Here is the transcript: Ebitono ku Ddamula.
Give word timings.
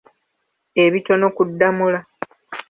Ebitono 0.83 1.27
ku 1.35 1.41
Ddamula. 1.49 1.99